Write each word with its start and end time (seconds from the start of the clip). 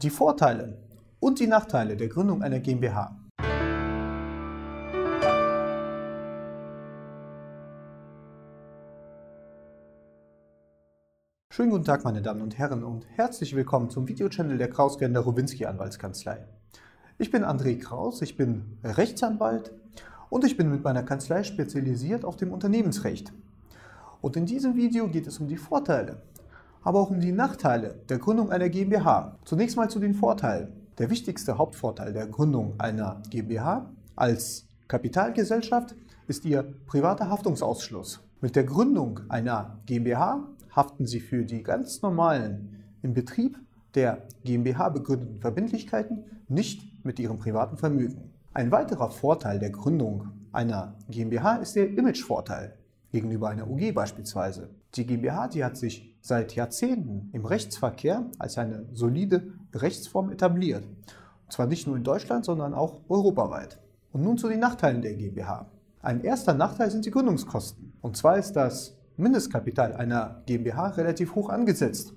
Die 0.00 0.10
Vorteile 0.10 0.78
und 1.18 1.40
die 1.40 1.48
Nachteile 1.48 1.96
der 1.96 2.06
Gründung 2.06 2.40
einer 2.40 2.60
GmbH. 2.60 3.16
Schönen 11.50 11.70
guten 11.70 11.82
Tag, 11.82 12.04
meine 12.04 12.22
Damen 12.22 12.42
und 12.42 12.56
Herren, 12.56 12.84
und 12.84 13.06
herzlich 13.16 13.56
willkommen 13.56 13.90
zum 13.90 14.06
Videochannel 14.06 14.56
der 14.56 14.70
Krausgender 14.70 15.18
Rowinski 15.18 15.66
Anwaltskanzlei. 15.66 16.46
Ich 17.18 17.32
bin 17.32 17.44
André 17.44 17.76
Kraus, 17.80 18.22
ich 18.22 18.36
bin 18.36 18.78
Rechtsanwalt 18.84 19.72
und 20.30 20.44
ich 20.44 20.56
bin 20.56 20.70
mit 20.70 20.84
meiner 20.84 21.02
Kanzlei 21.02 21.42
spezialisiert 21.42 22.24
auf 22.24 22.36
dem 22.36 22.52
Unternehmensrecht. 22.52 23.32
Und 24.20 24.36
in 24.36 24.46
diesem 24.46 24.76
Video 24.76 25.08
geht 25.08 25.26
es 25.26 25.40
um 25.40 25.48
die 25.48 25.56
Vorteile, 25.56 26.22
aber 26.82 27.00
auch 27.00 27.10
um 27.10 27.20
die 27.20 27.32
Nachteile 27.32 28.00
der 28.08 28.18
Gründung 28.18 28.50
einer 28.50 28.68
GmbH. 28.68 29.36
Zunächst 29.44 29.76
mal 29.76 29.90
zu 29.90 29.98
den 29.98 30.14
Vorteilen. 30.14 30.72
Der 30.98 31.10
wichtigste 31.10 31.58
Hauptvorteil 31.58 32.12
der 32.12 32.26
Gründung 32.26 32.74
einer 32.78 33.22
GmbH 33.30 33.90
als 34.16 34.66
Kapitalgesellschaft 34.88 35.94
ist 36.26 36.44
ihr 36.44 36.64
privater 36.86 37.30
Haftungsausschluss. 37.30 38.20
Mit 38.40 38.56
der 38.56 38.64
Gründung 38.64 39.20
einer 39.28 39.78
GmbH 39.86 40.44
haften 40.74 41.06
Sie 41.06 41.20
für 41.20 41.44
die 41.44 41.62
ganz 41.62 42.02
normalen 42.02 42.84
im 43.02 43.14
Betrieb 43.14 43.58
der 43.94 44.22
GmbH 44.44 44.90
begründeten 44.90 45.40
Verbindlichkeiten 45.40 46.24
nicht 46.48 47.04
mit 47.04 47.18
Ihrem 47.18 47.38
privaten 47.38 47.76
Vermögen. 47.76 48.32
Ein 48.54 48.70
weiterer 48.72 49.10
Vorteil 49.10 49.58
der 49.58 49.70
Gründung 49.70 50.28
einer 50.52 50.94
GmbH 51.08 51.56
ist 51.56 51.76
der 51.76 51.88
Imagevorteil 51.88 52.74
gegenüber 53.12 53.48
einer 53.48 53.68
UG 53.68 53.92
beispielsweise. 53.94 54.70
Die 54.94 55.06
GmbH, 55.06 55.48
die 55.48 55.64
hat 55.64 55.76
sich 55.76 56.16
seit 56.20 56.54
Jahrzehnten 56.54 57.30
im 57.32 57.44
Rechtsverkehr 57.44 58.26
als 58.38 58.58
eine 58.58 58.86
solide 58.92 59.52
Rechtsform 59.74 60.30
etabliert. 60.30 60.84
Und 60.84 61.52
zwar 61.52 61.66
nicht 61.66 61.86
nur 61.86 61.96
in 61.96 62.04
Deutschland, 62.04 62.44
sondern 62.44 62.74
auch 62.74 63.00
europaweit. 63.08 63.78
Und 64.12 64.22
nun 64.22 64.38
zu 64.38 64.48
den 64.48 64.60
Nachteilen 64.60 65.02
der 65.02 65.14
GmbH. 65.14 65.70
Ein 66.02 66.22
erster 66.22 66.54
Nachteil 66.54 66.90
sind 66.90 67.06
die 67.06 67.10
Gründungskosten. 67.10 67.92
Und 68.00 68.16
zwar 68.16 68.38
ist 68.38 68.52
das 68.52 68.96
Mindestkapital 69.16 69.94
einer 69.94 70.42
GmbH 70.46 70.88
relativ 70.88 71.34
hoch 71.34 71.48
angesetzt. 71.48 72.14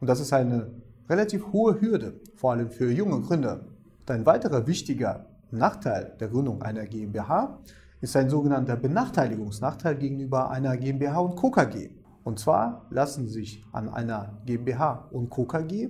Und 0.00 0.06
das 0.06 0.20
ist 0.20 0.32
eine 0.32 0.70
relativ 1.08 1.52
hohe 1.52 1.80
Hürde, 1.80 2.20
vor 2.36 2.52
allem 2.52 2.70
für 2.70 2.90
junge 2.90 3.20
Gründer. 3.20 3.64
Und 4.00 4.10
ein 4.10 4.26
weiterer 4.26 4.66
wichtiger 4.66 5.26
Nachteil 5.50 6.12
der 6.20 6.28
Gründung 6.28 6.62
einer 6.62 6.86
GmbH 6.86 7.58
ist 8.00 8.16
ein 8.16 8.30
sogenannter 8.30 8.76
Benachteiligungsnachteil 8.76 9.96
gegenüber 9.96 10.50
einer 10.50 10.76
GmbH 10.76 11.18
und 11.18 11.36
Co. 11.36 11.50
KG. 11.50 11.90
Und 12.24 12.38
zwar 12.38 12.86
lassen 12.90 13.28
sich 13.28 13.64
an 13.72 13.88
einer 13.88 14.38
GmbH 14.44 15.08
und 15.10 15.30
Co. 15.30 15.44
KG, 15.44 15.88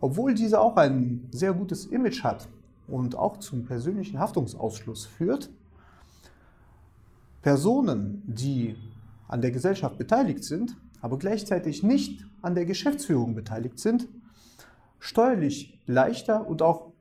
obwohl 0.00 0.34
diese 0.34 0.60
auch 0.60 0.76
ein 0.76 1.28
sehr 1.30 1.52
gutes 1.52 1.86
Image 1.86 2.24
hat 2.24 2.48
und 2.88 3.16
auch 3.16 3.38
zum 3.38 3.64
persönlichen 3.64 4.18
Haftungsausschluss 4.18 5.06
führt, 5.06 5.50
Personen, 7.42 8.22
die 8.26 8.76
an 9.28 9.42
der 9.42 9.50
Gesellschaft 9.50 9.98
beteiligt 9.98 10.44
sind, 10.44 10.76
aber 11.00 11.18
gleichzeitig 11.18 11.82
nicht 11.82 12.24
an 12.40 12.54
der 12.54 12.64
Geschäftsführung 12.64 13.34
beteiligt 13.34 13.78
sind, 13.78 14.08
steuerlich 14.98 15.78
leichter 15.86 16.46
und 16.46 16.62
auch 16.62 16.92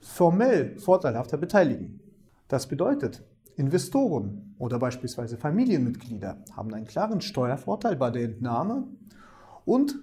formell 0.00 0.78
vorteilhafter 0.78 1.38
beteiligen. 1.38 2.00
Das 2.48 2.66
bedeutet, 2.66 3.22
Investoren 3.56 4.54
oder 4.58 4.78
beispielsweise 4.78 5.36
Familienmitglieder 5.36 6.38
haben 6.56 6.72
einen 6.74 6.86
klaren 6.86 7.20
Steuervorteil 7.20 7.96
bei 7.96 8.10
der 8.10 8.24
Entnahme 8.24 8.84
und 9.64 9.96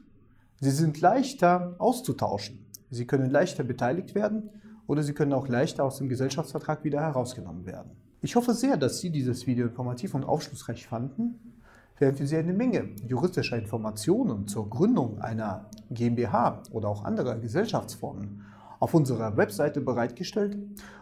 sie 0.59 0.71
sind 0.71 1.01
leichter 1.01 1.75
auszutauschen. 1.79 2.65
Sie 2.89 3.05
können 3.05 3.29
leichter 3.29 3.63
beteiligt 3.63 4.15
werden 4.15 4.49
oder 4.85 5.03
sie 5.03 5.13
können 5.13 5.33
auch 5.33 5.47
leichter 5.47 5.83
aus 5.83 5.97
dem 5.97 6.09
Gesellschaftsvertrag 6.09 6.83
wieder 6.83 7.01
herausgenommen 7.01 7.65
werden. 7.65 7.91
Ich 8.21 8.35
hoffe 8.35 8.53
sehr, 8.53 8.77
dass 8.77 8.99
Sie 8.99 9.11
dieses 9.11 9.45
Video 9.45 9.67
informativ 9.67 10.15
und 10.15 10.23
aufschlussreich 10.23 10.87
fanden. 10.87 11.53
Während 11.99 12.19
wir 12.19 12.27
Sie 12.27 12.37
eine 12.37 12.53
Menge 12.53 12.89
juristischer 13.07 13.57
Informationen 13.57 14.47
zur 14.47 14.69
Gründung 14.69 15.19
einer 15.19 15.69
GmbH 15.91 16.63
oder 16.71 16.89
auch 16.89 17.03
anderer 17.03 17.37
Gesellschaftsformen 17.37 18.43
auf 18.79 18.93
unserer 18.93 19.37
Webseite 19.37 19.81
bereitgestellt. 19.81 20.57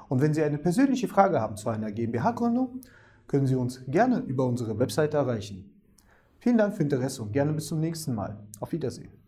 Und 0.07 0.21
wenn 0.21 0.33
Sie 0.33 0.43
eine 0.43 0.57
persönliche 0.57 1.07
Frage 1.07 1.41
haben 1.41 1.57
zu 1.57 1.69
einer 1.69 1.91
GmbH-Gründung, 1.91 2.81
können 3.27 3.47
Sie 3.47 3.55
uns 3.55 3.83
gerne 3.87 4.19
über 4.19 4.45
unsere 4.45 4.77
Webseite 4.77 5.17
erreichen. 5.17 5.71
Vielen 6.39 6.57
Dank 6.57 6.73
für 6.73 6.83
Ihr 6.83 6.91
Interesse 6.91 7.23
und 7.23 7.31
gerne 7.31 7.53
bis 7.53 7.67
zum 7.67 7.79
nächsten 7.79 8.13
Mal. 8.13 8.37
Auf 8.59 8.71
Wiedersehen. 8.71 9.24